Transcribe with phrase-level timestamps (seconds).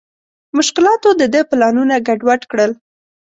[0.57, 2.71] مشکلاتو د ده پلانونه ګډ وډ کړل.